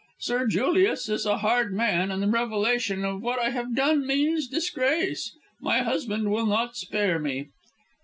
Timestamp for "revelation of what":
2.27-3.37